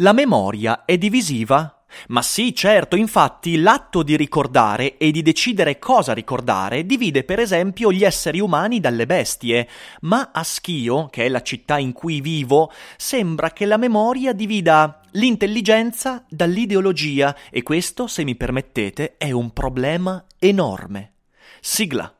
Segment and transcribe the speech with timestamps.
[0.00, 1.84] La memoria è divisiva?
[2.08, 7.92] Ma sì, certo, infatti l'atto di ricordare e di decidere cosa ricordare divide per esempio
[7.92, 9.68] gli esseri umani dalle bestie,
[10.02, 15.02] ma a Schio, che è la città in cui vivo, sembra che la memoria divida
[15.12, 21.12] l'intelligenza dall'ideologia e questo, se mi permettete, è un problema enorme.
[21.60, 22.19] Sigla.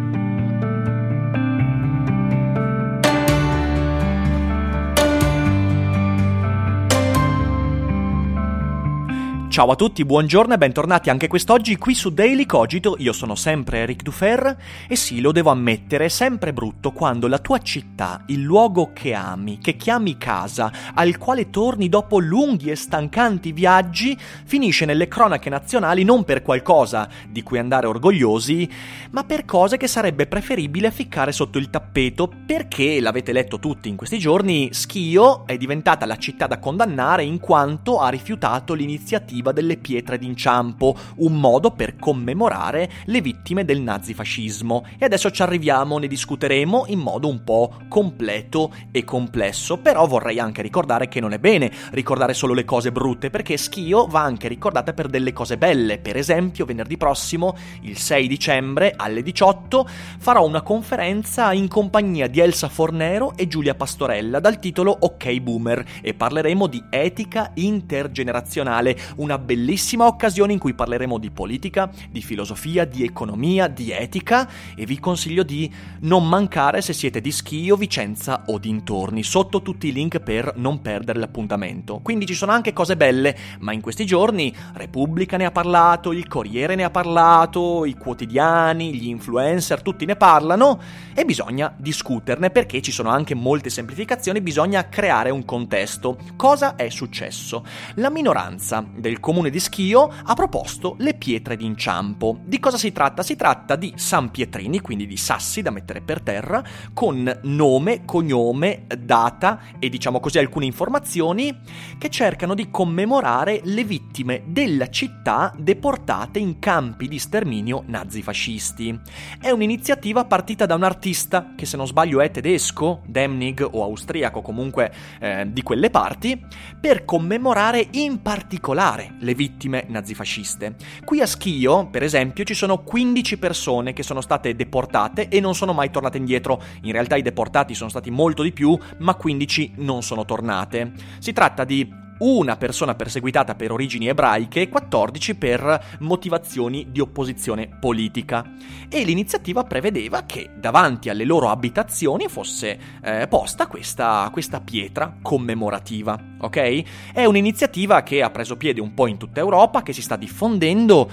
[9.61, 12.95] Ciao a tutti, buongiorno e bentornati anche quest'oggi qui su Daily Cogito.
[12.97, 17.37] Io sono sempre Eric Dufer e sì, lo devo ammettere, è sempre brutto quando la
[17.37, 22.75] tua città, il luogo che ami, che chiami casa, al quale torni dopo lunghi e
[22.75, 28.67] stancanti viaggi, finisce nelle cronache nazionali non per qualcosa di cui andare orgogliosi,
[29.11, 33.95] ma per cose che sarebbe preferibile ficcare sotto il tappeto perché, l'avete letto tutti in
[33.95, 39.53] questi giorni, Schio è diventata la città da condannare in quanto ha rifiutato l'iniziativa l'iniziativa
[39.53, 44.85] delle pietre d'inciampo, un modo per commemorare le vittime del nazifascismo.
[44.97, 50.39] E adesso ci arriviamo, ne discuteremo in modo un po' completo e complesso, però vorrei
[50.39, 54.47] anche ricordare che non è bene ricordare solo le cose brutte, perché Schio va anche
[54.47, 55.99] ricordata per delle cose belle.
[55.99, 59.87] Per esempio, venerdì prossimo, il 6 dicembre, alle 18,
[60.19, 65.83] farò una conferenza in compagnia di Elsa Fornero e Giulia Pastorella dal titolo Ok Boomer
[66.01, 72.21] e parleremo di etica intergenerazionale, una una bellissima occasione in cui parleremo di politica, di
[72.21, 77.77] filosofia, di economia, di etica e vi consiglio di non mancare se siete di Schio,
[77.77, 81.99] Vicenza o dintorni, sotto tutti i link per non perdere l'appuntamento.
[81.99, 86.27] Quindi ci sono anche cose belle, ma in questi giorni Repubblica ne ha parlato, il
[86.27, 90.79] Corriere ne ha parlato, i quotidiani, gli influencer, tutti ne parlano
[91.13, 96.17] e bisogna discuterne perché ci sono anche molte semplificazioni, bisogna creare un contesto.
[96.35, 97.63] Cosa è successo?
[97.95, 102.41] La minoranza del comune di Schio ha proposto le pietre d'inciampo.
[102.43, 103.23] Di cosa si tratta?
[103.23, 106.61] Si tratta di San Pietrini, quindi di sassi da mettere per terra,
[106.93, 111.57] con nome, cognome, data e diciamo così alcune informazioni
[111.97, 118.99] che cercano di commemorare le vittime della città deportate in campi di sterminio nazifascisti.
[119.39, 124.41] È un'iniziativa partita da un artista che se non sbaglio è tedesco, Demnig o austriaco
[124.41, 126.43] comunque eh, di quelle parti,
[126.79, 130.75] per commemorare in particolare le vittime nazifasciste.
[131.03, 135.55] Qui a Schio, per esempio, ci sono 15 persone che sono state deportate e non
[135.55, 136.61] sono mai tornate indietro.
[136.81, 140.91] In realtà i deportati sono stati molto di più, ma 15 non sono tornate.
[141.19, 147.69] Si tratta di una persona perseguitata per origini ebraiche e 14 per motivazioni di opposizione
[147.79, 148.53] politica.
[148.89, 156.19] E l'iniziativa prevedeva che davanti alle loro abitazioni fosse eh, posta questa, questa pietra commemorativa,
[156.39, 157.11] ok?
[157.13, 161.09] È un'iniziativa che ha preso piede un po' in tutta Europa, che si sta diffondendo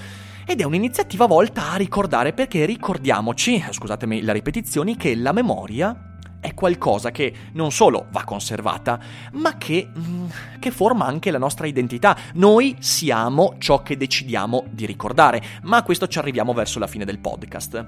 [0.50, 6.07] ed è un'iniziativa volta a ricordare perché ricordiamoci, scusatemi la ripetizione, che la memoria
[6.41, 8.99] è qualcosa che non solo va conservata,
[9.32, 10.26] ma che, mm,
[10.59, 12.16] che, forma anche la nostra identità.
[12.34, 17.04] Noi siamo ciò che decidiamo di ricordare, ma a questo ci arriviamo verso la fine
[17.04, 17.87] del podcast.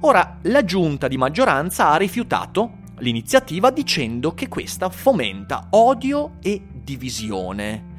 [0.00, 7.90] Ora, la giunta di maggioranza ha rifiutato l'iniziativa dicendo che questa fomenta odio e divisione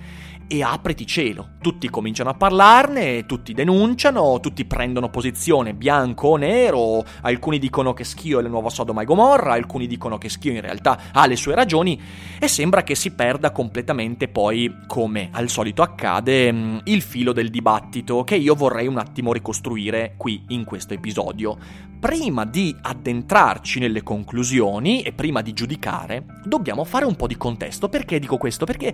[0.48, 1.50] e apriti cielo.
[1.62, 8.04] Tutti cominciano a parlarne, tutti denunciano, tutti prendono posizione bianco o nero, alcuni dicono che
[8.04, 11.36] Schio è la nuova Sodoma e Gomorra, alcuni dicono che Schio in realtà ha le
[11.36, 12.00] sue ragioni
[12.40, 17.50] e sembra che si perda completamente poi, come al solito accade, mm, il filo del
[17.50, 21.58] dibattito che io vorrei un attimo ricostruire qui in questo episodio.
[22.04, 27.88] Prima di addentrarci nelle conclusioni e prima di giudicare, dobbiamo fare un po' di contesto.
[27.88, 28.66] Perché dico questo?
[28.66, 28.94] Perché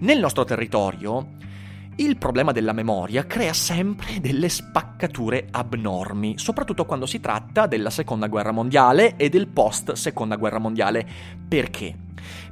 [0.00, 1.36] nel nostro territorio territorio,
[1.96, 8.28] il problema della memoria crea sempre delle spaccature abnormi, soprattutto quando si tratta della seconda
[8.28, 11.06] guerra mondiale e del post seconda guerra mondiale.
[11.48, 11.96] Perché?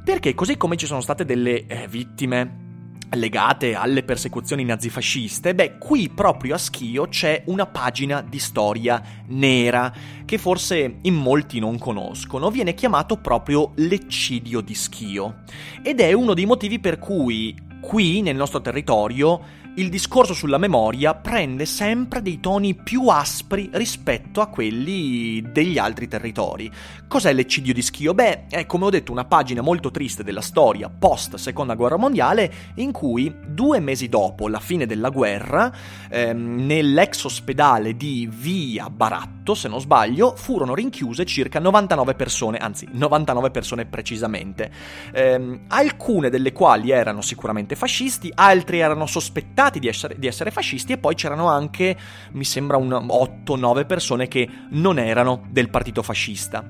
[0.05, 2.65] Perché così come ci sono state delle eh, vittime
[3.11, 9.93] legate alle persecuzioni nazifasciste, beh, qui proprio a Schio c'è una pagina di storia nera
[10.25, 15.43] che forse in molti non conoscono, viene chiamato proprio l'eccidio di Schio
[15.83, 21.15] ed è uno dei motivi per cui qui nel nostro territorio il discorso sulla memoria
[21.15, 26.71] prende sempre dei toni più aspri rispetto a quelli degli altri territori.
[27.07, 28.15] Cos'è l'eccidio di Schio?
[28.15, 32.53] Beh, è come ho detto una pagina molto triste della storia post seconda guerra mondiale
[32.77, 35.71] in cui due mesi dopo la fine della guerra,
[36.09, 42.89] ehm, nell'ex ospedale di Via Baratto, se non sbaglio, furono rinchiuse circa 99 persone, anzi
[42.91, 44.71] 99 persone precisamente,
[45.13, 50.51] ehm, alcune delle quali erano sicuramente fascisti, altri erano sospettati accusati di essere, di essere
[50.51, 51.97] fascisti e poi c'erano anche,
[52.33, 56.65] mi sembra, 8-9 persone che non erano del partito fascista.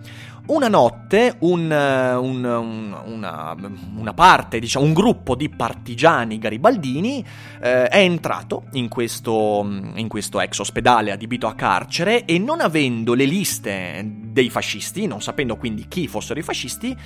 [0.47, 3.57] Una notte un, un, un, una,
[3.97, 7.25] una, parte, diciamo, un gruppo di partigiani garibaldini
[7.61, 13.15] eh, è entrato in questo, in questo ex ospedale adibito a carcere e non avendo
[13.15, 16.97] le liste dei fascisti, non sapendo quindi chi fossero i fascisti,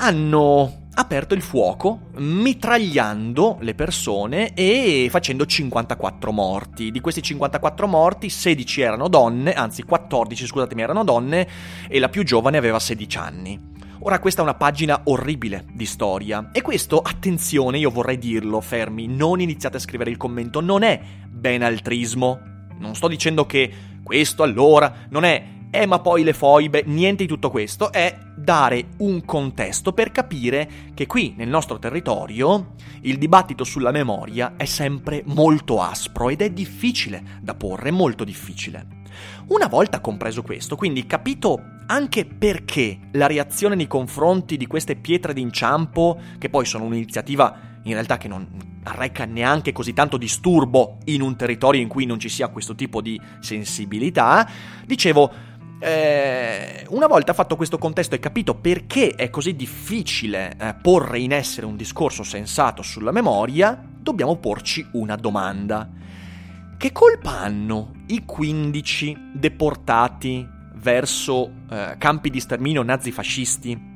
[0.00, 6.90] hanno aperto il fuoco, mitragliando le persone e facendo 54 morti.
[6.90, 11.46] Di questi 54 morti, 16 erano donne, anzi 14, scusatemi, erano donne
[11.86, 13.68] e la più giovane aveva 16 anni.
[14.00, 19.06] Ora questa è una pagina orribile di storia e questo, attenzione, io vorrei dirlo, fermi,
[19.06, 20.98] non iniziate a scrivere il commento, non è
[21.28, 22.40] benaltrismo.
[22.78, 23.70] Non sto dicendo che
[24.02, 28.88] questo allora non è eh ma poi le foibe, niente di tutto questo, è dare
[28.98, 35.22] un contesto per capire che qui nel nostro territorio il dibattito sulla memoria è sempre
[35.26, 38.98] molto aspro ed è difficile da porre, molto difficile.
[39.48, 45.32] Una volta compreso questo, quindi capito anche perché la reazione nei confronti di queste pietre
[45.32, 48.46] d'inciampo, che poi sono un'iniziativa in realtà che non
[48.82, 53.00] arreca neanche così tanto disturbo in un territorio in cui non ci sia questo tipo
[53.00, 54.48] di sensibilità,
[54.86, 55.48] dicevo,
[55.82, 61.32] eh, una volta fatto questo contesto e capito perché è così difficile eh, porre in
[61.32, 65.88] essere un discorso sensato sulla memoria, dobbiamo porci una domanda.
[66.76, 73.88] Che colpa hanno i 15 deportati verso eh, campi di sterminio nazifascisti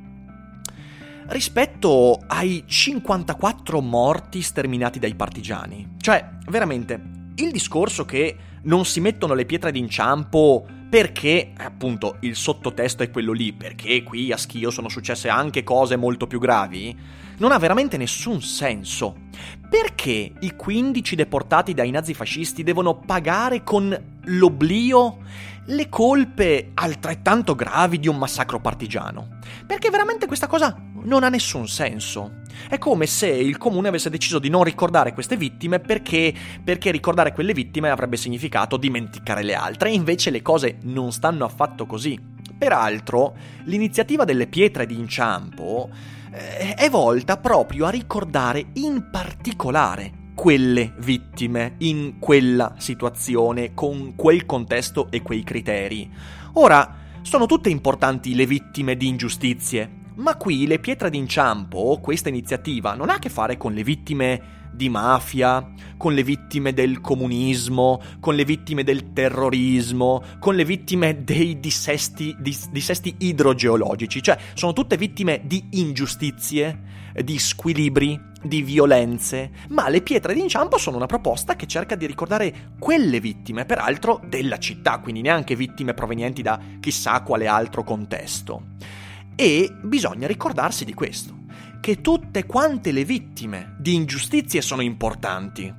[1.27, 5.93] rispetto ai 54 morti sterminati dai partigiani?
[5.99, 6.99] Cioè, veramente,
[7.35, 10.65] il discorso che non si mettono le pietre d'inciampo
[10.95, 15.97] perché, appunto, il sottotesto è quello lì, perché qui a Schio sono successe anche cose
[15.97, 16.97] molto più gravi,
[17.39, 19.23] non ha veramente nessun senso.
[19.69, 23.93] Perché i 15 deportati dai nazifascisti devono pagare con
[24.23, 25.17] l'oblio
[25.65, 29.39] le colpe altrettanto gravi di un massacro partigiano?
[29.67, 30.73] Perché veramente questa cosa
[31.05, 32.41] non ha nessun senso.
[32.67, 37.33] È come se il comune avesse deciso di non ricordare queste vittime perché, perché ricordare
[37.33, 42.19] quelle vittime avrebbe significato dimenticare le altre, invece le cose non stanno affatto così.
[42.57, 43.35] Peraltro,
[43.65, 45.89] l'iniziativa delle pietre d'inciampo
[46.31, 54.45] eh, è volta proprio a ricordare in particolare quelle vittime in quella situazione, con quel
[54.45, 56.11] contesto e quei criteri.
[56.53, 62.93] Ora, sono tutte importanti le vittime di ingiustizie, ma qui le pietre d'inciampo, questa iniziativa,
[62.93, 68.01] non ha a che fare con le vittime di mafia, con le vittime del comunismo,
[68.19, 74.73] con le vittime del terrorismo, con le vittime dei dissesti, dis, dissesti idrogeologici, cioè sono
[74.73, 81.55] tutte vittime di ingiustizie, di squilibri, di violenze, ma le pietre d'inciampo sono una proposta
[81.55, 87.21] che cerca di ricordare quelle vittime, peraltro della città, quindi neanche vittime provenienti da chissà
[87.21, 89.03] quale altro contesto.
[89.35, 91.33] E bisogna ricordarsi di questo,
[91.81, 95.73] che tutte quante le vittime di ingiustizie sono importanti.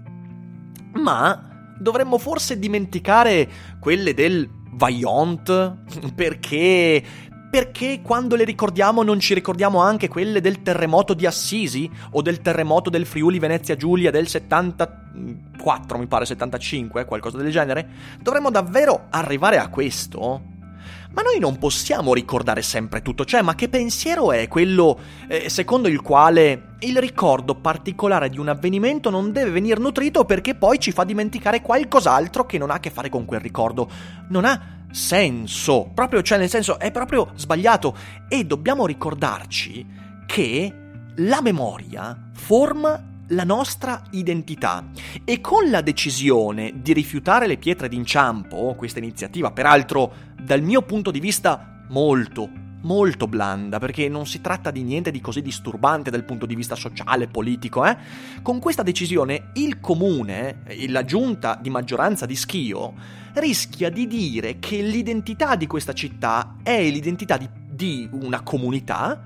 [0.94, 3.48] Ma dovremmo forse dimenticare
[3.80, 5.76] quelle del Vaillant,
[6.14, 7.02] perché
[7.48, 12.42] perché quando le ricordiamo non ci ricordiamo anche quelle del terremoto di Assisi o del
[12.42, 17.88] terremoto del Friuli Venezia Giulia del 74, mi pare 75, qualcosa del genere?
[18.20, 20.54] Dovremmo davvero arrivare a questo?
[21.16, 25.88] Ma noi non possiamo ricordare sempre tutto, cioè, ma che pensiero è quello eh, secondo
[25.88, 30.92] il quale il ricordo particolare di un avvenimento non deve venire nutrito perché poi ci
[30.92, 33.88] fa dimenticare qualcos'altro che non ha a che fare con quel ricordo?
[34.28, 37.96] Non ha senso, proprio, cioè, nel senso, è proprio sbagliato
[38.28, 39.86] e dobbiamo ricordarci
[40.26, 40.74] che
[41.14, 44.84] la memoria forma la nostra identità
[45.24, 51.10] e con la decisione di rifiutare le pietre d'inciampo, questa iniziativa peraltro dal mio punto
[51.10, 52.48] di vista molto,
[52.82, 56.76] molto blanda, perché non si tratta di niente di così disturbante dal punto di vista
[56.76, 57.96] sociale, politico, eh?
[58.42, 62.94] Con questa decisione il comune, la giunta di maggioranza di Schio,
[63.34, 69.20] rischia di dire che l'identità di questa città è l'identità di, di una comunità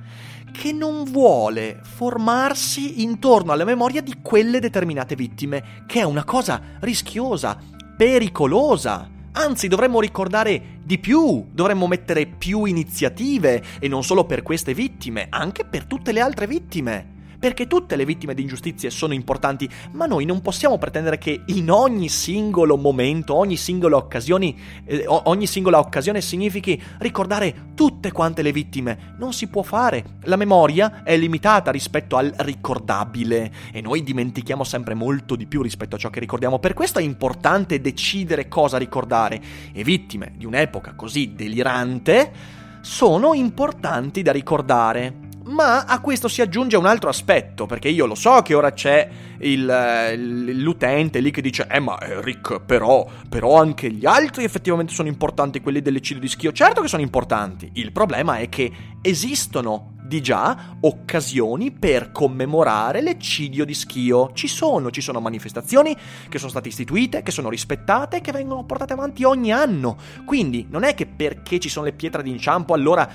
[0.50, 6.61] che non vuole formarsi intorno alla memoria di quelle determinate vittime, che è una cosa
[6.80, 7.59] rischiosa,
[7.97, 9.09] pericolosa.
[9.33, 15.26] Anzi, dovremmo ricordare di più, dovremmo mettere più iniziative, e non solo per queste vittime,
[15.30, 17.09] anche per tutte le altre vittime
[17.40, 21.70] perché tutte le vittime di ingiustizie sono importanti, ma noi non possiamo pretendere che in
[21.70, 24.54] ogni singolo momento, ogni singola occasione,
[24.85, 29.14] eh, ogni singola occasione significhi ricordare tutte quante le vittime.
[29.18, 30.18] Non si può fare.
[30.25, 35.97] La memoria è limitata rispetto al ricordabile e noi dimentichiamo sempre molto di più rispetto
[35.97, 36.59] a ciò che ricordiamo.
[36.59, 39.40] Per questo è importante decidere cosa ricordare
[39.73, 45.28] e vittime di un'epoca così delirante sono importanti da ricordare.
[45.42, 49.09] Ma a questo si aggiunge un altro aspetto, perché io lo so che ora c'è
[49.38, 55.09] il, l'utente lì che dice Eh ma Rick, però, però anche gli altri effettivamente sono
[55.09, 56.52] importanti, quelli dell'eccidio di schio.
[56.52, 58.70] Certo che sono importanti, il problema è che
[59.00, 64.32] esistono di già occasioni per commemorare l'eccidio di Schio.
[64.32, 65.97] Ci sono, ci sono manifestazioni
[66.28, 69.97] che sono state istituite, che sono rispettate e che vengono portate avanti ogni anno.
[70.25, 73.09] Quindi non è che perché ci sono le pietre d'inciampo allora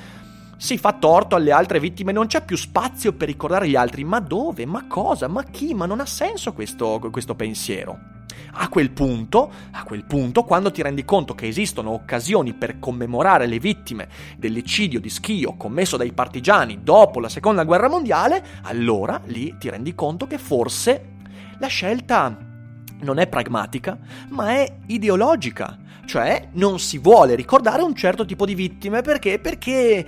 [0.57, 4.03] si fa torto alle altre vittime, non c'è più spazio per ricordare gli altri.
[4.03, 4.65] Ma dove?
[4.65, 5.27] Ma cosa?
[5.27, 5.74] Ma chi?
[5.74, 8.13] Ma non ha senso questo, questo pensiero.
[8.57, 13.47] A quel punto, a quel punto, quando ti rendi conto che esistono occasioni per commemorare
[13.47, 14.07] le vittime
[14.38, 19.93] dell'eccidio di Schio commesso dai partigiani dopo la seconda guerra mondiale, allora lì ti rendi
[19.93, 21.13] conto che forse
[21.59, 22.38] la scelta
[23.01, 23.97] non è pragmatica,
[24.29, 25.77] ma è ideologica.
[26.05, 29.39] Cioè, non si vuole ricordare un certo tipo di vittime perché?
[29.39, 30.05] Perché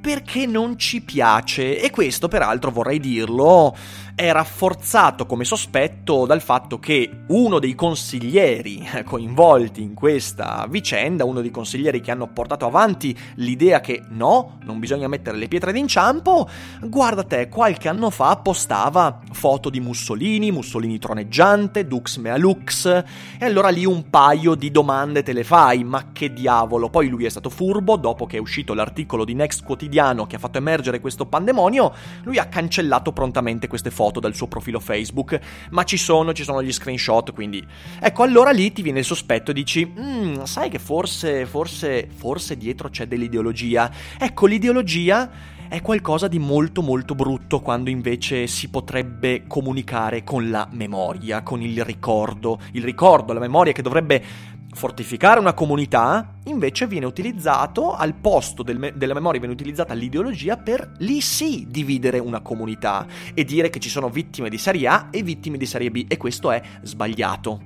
[0.00, 1.80] perché non ci piace.
[1.80, 3.76] E questo peraltro vorrei dirlo
[4.18, 11.40] è rafforzato come sospetto dal fatto che uno dei consiglieri coinvolti in questa vicenda, uno
[11.40, 16.48] dei consiglieri che hanno portato avanti l'idea che no, non bisogna mettere le pietre d'inciampo,
[16.80, 23.44] guarda te, qualche anno fa postava foto di Mussolini, Mussolini troneggiante, Dux mea lux, e
[23.44, 27.28] allora lì un paio di domande te le fai, ma che diavolo, poi lui è
[27.28, 31.26] stato furbo, dopo che è uscito l'articolo di Next Quotidiano che ha fatto emergere questo
[31.26, 31.94] pandemonio,
[32.24, 35.38] lui ha cancellato prontamente queste foto foto dal suo profilo Facebook,
[35.70, 37.64] ma ci sono, ci sono gli screenshot, quindi...
[38.00, 42.88] Ecco, allora lì ti viene il sospetto, dici, mm, sai che forse, forse, forse dietro
[42.88, 43.90] c'è dell'ideologia.
[44.18, 45.30] Ecco, l'ideologia
[45.68, 51.60] è qualcosa di molto molto brutto quando invece si potrebbe comunicare con la memoria, con
[51.60, 52.58] il ricordo.
[52.72, 58.78] Il ricordo, la memoria che dovrebbe fortificare una comunità, invece viene utilizzato al posto del
[58.78, 63.04] me- della memoria, viene utilizzata l'ideologia per lì sì dividere una comunità
[63.34, 66.16] e dire che ci sono vittime di serie A e vittime di serie B e
[66.16, 67.60] questo è sbagliato.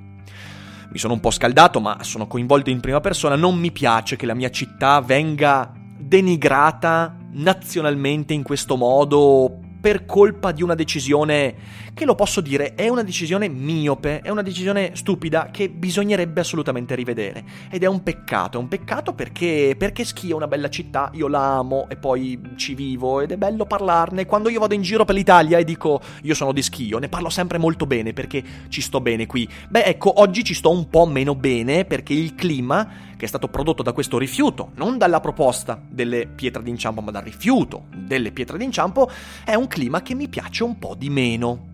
[0.91, 4.25] Mi sono un po' scaldato, ma sono coinvolto in prima persona, non mi piace che
[4.25, 11.57] la mia città venga denigrata nazionalmente in questo modo per colpa di una decisione
[11.93, 16.95] che lo posso dire è una decisione miope, è una decisione stupida che bisognerebbe assolutamente
[16.95, 17.45] rivedere.
[17.69, 21.27] Ed è un peccato, è un peccato perché, perché Schia è una bella città, io
[21.27, 24.25] la amo e poi ci vivo ed è bello parlarne.
[24.25, 27.29] Quando io vado in giro per l'Italia e dico io sono di Schio, ne parlo
[27.29, 29.49] sempre molto bene perché ci sto bene qui.
[29.69, 33.47] Beh ecco, oggi ci sto un po' meno bene perché il clima che è stato
[33.47, 38.59] prodotto da questo rifiuto, non dalla proposta delle pietre d'inciampo, ma dal rifiuto delle pietre
[38.59, 39.09] d'inciampo,
[39.45, 41.69] è un clima che mi piace un po' di meno.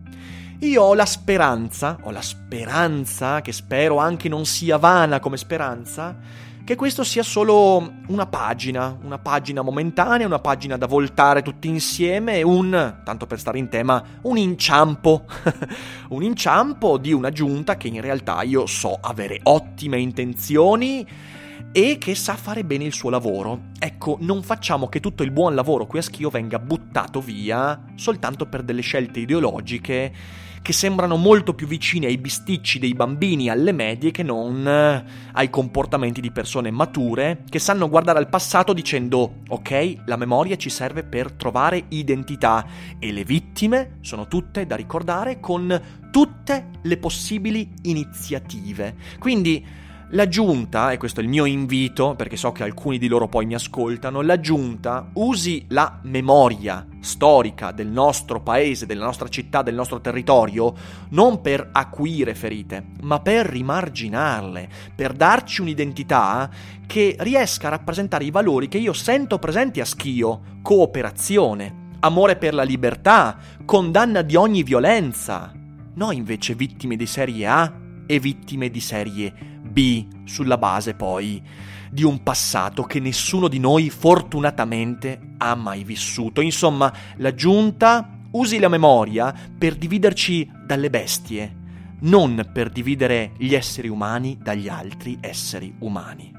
[0.59, 6.19] Io ho la speranza, ho la speranza, che spero anche non sia vana come speranza,
[6.65, 12.43] che questo sia solo una pagina, una pagina momentanea, una pagina da voltare tutti insieme,
[12.43, 15.25] un, tanto per stare in tema, un inciampo,
[16.11, 21.37] un inciampo di una giunta che in realtà io so avere ottime intenzioni
[21.73, 23.67] e che sa fare bene il suo lavoro.
[23.79, 28.47] Ecco, non facciamo che tutto il buon lavoro qui a Schio venga buttato via soltanto
[28.47, 30.13] per delle scelte ideologiche
[30.61, 35.51] che sembrano molto più vicine ai bisticci dei bambini alle medie che non eh, ai
[35.51, 41.05] comportamenti di persone mature che sanno guardare al passato dicendo ok, la memoria ci serve
[41.05, 42.67] per trovare identità
[42.99, 48.95] e le vittime sono tutte da ricordare con tutte le possibili iniziative.
[49.19, 53.29] Quindi la giunta, e questo è il mio invito, perché so che alcuni di loro
[53.29, 59.61] poi mi ascoltano, la giunta usi la memoria storica del nostro paese, della nostra città,
[59.61, 60.75] del nostro territorio,
[61.11, 66.49] non per acuire ferite, ma per rimarginarle, per darci un'identità
[66.87, 72.55] che riesca a rappresentare i valori che io sento presenti a Schio, cooperazione, amore per
[72.55, 75.53] la libertà, condanna di ogni violenza.
[75.95, 77.73] Noi invece vittime di serie A
[78.07, 79.58] e vittime di serie B.
[79.79, 81.41] B sulla base poi
[81.89, 86.41] di un passato che nessuno di noi fortunatamente ha mai vissuto.
[86.41, 91.55] Insomma, la giunta usi la memoria per dividerci dalle bestie,
[92.01, 96.33] non per dividere gli esseri umani dagli altri esseri umani.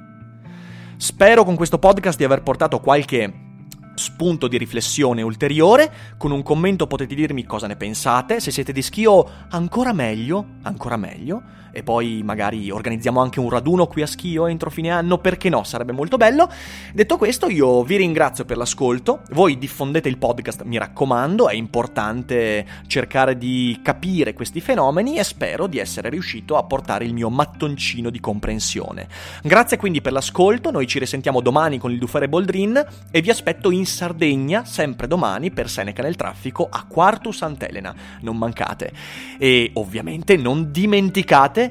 [0.98, 3.48] Spero con questo podcast di aver portato qualche
[3.96, 5.92] spunto di riflessione ulteriore.
[6.18, 8.42] Con un commento potete dirmi cosa ne pensate.
[8.42, 13.88] Se siete di Schio, ancora meglio, ancora meglio e poi magari organizziamo anche un raduno
[13.88, 16.50] qui a Schio entro fine anno, perché no, sarebbe molto bello.
[16.94, 22.66] Detto questo, io vi ringrazio per l'ascolto, voi diffondete il podcast, mi raccomando, è importante
[22.88, 28.10] cercare di capire questi fenomeni e spero di essere riuscito a portare il mio mattoncino
[28.10, 29.08] di comprensione.
[29.44, 33.72] Grazie quindi per l'ascolto, noi ci risentiamo domani con il Dufere Boldrin e vi aspetto
[33.72, 38.92] in Sardegna, sempre domani, per Seneca nel traffico a Quartu Sant'Elena, non mancate.
[39.38, 41.69] E ovviamente non dimenticate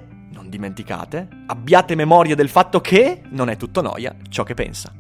[0.48, 4.97] dimenticate, abbiate memoria del fatto che non è tutto noia ciò che pensa.